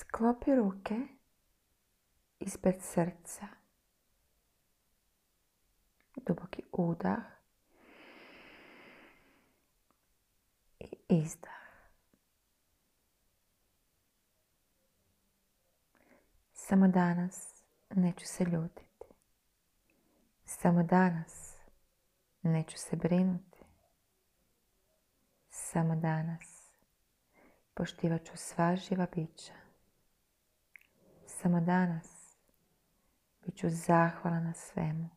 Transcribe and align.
Sklopi 0.00 0.54
ruke 0.54 0.96
ispred 2.38 2.82
srca. 2.82 3.48
Duboki 6.26 6.62
udah 6.72 7.22
i 10.80 10.96
izdah. 11.08 11.60
Samo 16.52 16.88
danas 16.88 17.64
neću 17.90 18.26
se 18.26 18.44
ljutiti. 18.44 19.06
Samo 20.44 20.82
danas 20.82 21.56
neću 22.42 22.78
se 22.78 22.96
brinuti. 22.96 23.64
Samo 25.50 25.96
danas 25.96 26.72
poštivat 27.74 28.24
ću 28.24 28.36
sva 28.36 28.76
živa 28.76 29.06
bića. 29.14 29.69
Samo 31.42 31.60
danas 31.60 32.36
bit 33.44 33.56
ću 33.56 33.68
zahvala 33.70 34.40
na 34.40 34.52
svemu. 34.54 35.08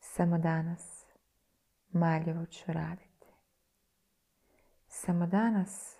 Samo 0.00 0.38
danas 0.38 1.06
maljivo 1.92 2.46
ću 2.46 2.72
raditi. 2.72 3.26
Samo 4.88 5.26
danas 5.26 5.98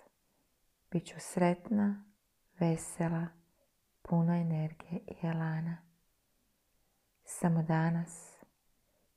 bit 0.91 1.05
ću 1.05 1.15
sretna, 1.19 2.05
vesela, 2.59 3.27
puna 4.01 4.37
energije 4.37 4.99
i 5.07 5.27
elana. 5.27 5.77
Samo 7.23 7.63
danas 7.63 8.37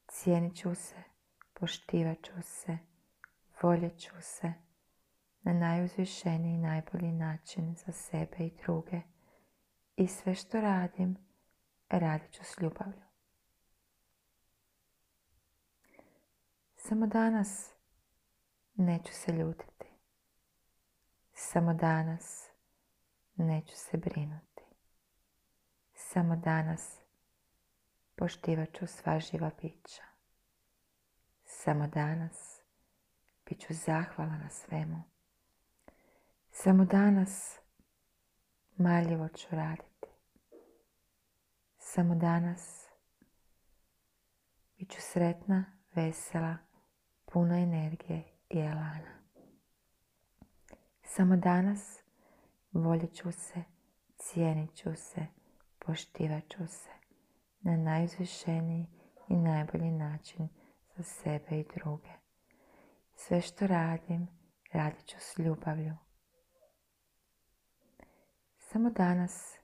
cijenit 0.09 0.57
ću 0.57 0.75
se, 0.75 1.03
poštivat 1.53 2.19
ću 2.23 2.43
se, 2.43 2.79
voljet 3.63 3.99
ću 3.99 4.15
se 4.21 4.53
na 5.43 5.53
najuzvišeniji 5.53 6.55
i 6.55 6.59
najbolji 6.59 7.13
način 7.13 7.75
za 7.75 7.93
sebe 7.93 8.37
i 8.39 8.57
druge. 8.63 9.18
I 9.99 10.07
sve 10.07 10.35
što 10.35 10.61
radim, 10.61 11.17
radit 11.89 12.33
ću 12.33 12.45
s 12.45 12.59
ljubavlju. 12.61 13.03
Samo 16.77 17.07
danas 17.07 17.75
neću 18.75 19.13
se 19.13 19.33
ljutiti. 19.33 19.87
Samo 21.33 21.75
danas 21.75 22.51
neću 23.37 23.77
se 23.77 23.97
brinuti. 23.97 24.63
Samo 25.95 26.37
danas 26.37 27.01
poštivat 28.15 28.69
ću 28.73 28.87
sva 28.87 29.21
živa 29.21 29.51
bića. 29.63 30.03
Samo 31.45 31.87
danas 31.87 32.61
bit 33.47 33.61
ću 33.61 33.75
zahvala 33.75 34.37
na 34.37 34.51
svemu. 34.51 35.03
Samo 36.51 36.85
danas 36.85 37.59
maljivo 38.79 39.29
ću 39.29 39.47
raditi. 39.51 40.09
Samo 41.79 42.15
danas 42.15 42.89
bit 44.79 44.91
ću 44.91 45.01
sretna, 45.01 45.65
vesela, 45.95 46.57
puna 47.25 47.59
energije 47.59 48.25
i 48.51 48.59
elana. 48.59 49.19
Samo 51.03 51.37
danas 51.37 52.03
voljet 52.73 53.15
ću 53.15 53.33
se, 53.33 53.63
cijenit 54.17 54.75
ću 54.75 54.95
se, 54.97 55.27
poštivat 55.79 56.45
ću 56.49 56.67
se 56.67 56.91
na 57.61 57.77
najuzvišeniji 57.77 58.87
i 59.29 59.37
najbolji 59.37 59.91
način 59.91 60.49
za 60.97 61.03
sebe 61.03 61.61
i 61.61 61.67
druge. 61.75 62.13
Sve 63.15 63.41
što 63.41 63.67
radim, 63.67 64.29
radit 64.73 65.07
ću 65.07 65.17
s 65.19 65.39
ljubavlju. 65.39 66.08
Samo 68.73 68.91
danas 68.91 69.59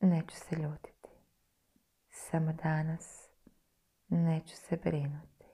neću 0.00 0.36
se 0.36 0.56
ljutiti. 0.56 1.08
Samo 2.10 2.52
danas 2.52 3.28
neću 4.08 4.56
se 4.56 4.76
brinuti. 4.76 5.46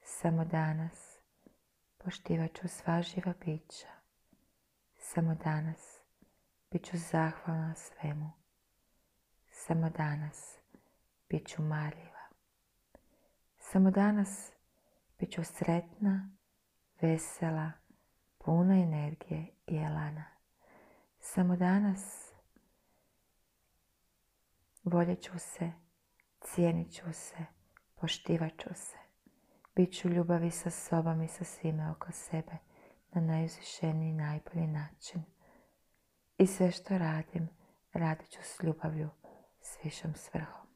Samo 0.00 0.44
danas 0.44 1.18
poštivat 1.98 2.50
ću 2.54 2.68
sva 2.68 3.02
živa 3.02 3.34
bića. 3.44 3.88
Samo 4.98 5.34
danas 5.34 6.00
bit 6.70 6.84
ću 6.84 6.96
zahvalna 6.96 7.74
svemu. 7.74 8.30
Samo 9.50 9.90
danas 9.90 10.58
bit 11.28 11.48
ću 11.48 11.62
marljiva. 11.62 12.28
Samo 13.58 13.90
danas 13.90 14.52
bit 15.18 15.32
ću 15.32 15.44
sretna, 15.44 16.30
vesela, 17.00 17.72
puna 18.38 18.74
energije 18.74 19.46
i 19.66 19.76
elana. 19.76 20.37
Samo 21.20 21.56
danas 21.56 22.32
voljet 24.84 25.22
ću 25.22 25.38
se, 25.38 25.72
cijenit 26.40 26.94
ću 26.94 27.12
se, 27.12 27.46
poštivat 27.94 28.52
ću 28.58 28.74
se. 28.74 28.96
Bit 29.76 29.98
ću 29.98 30.08
ljubavi 30.08 30.50
sa 30.50 30.70
sobom 30.70 31.22
i 31.22 31.28
sa 31.28 31.44
svime 31.44 31.90
oko 31.90 32.12
sebe 32.12 32.56
na 33.12 33.20
najuzvišeniji 33.20 34.08
i 34.08 34.12
najbolji 34.12 34.66
način. 34.66 35.22
I 36.38 36.46
sve 36.46 36.70
što 36.70 36.98
radim, 36.98 37.48
radit 37.92 38.30
ću 38.30 38.40
s 38.42 38.62
ljubavlju, 38.62 39.08
s 39.60 39.84
višom 39.84 40.14
svrhom. 40.14 40.67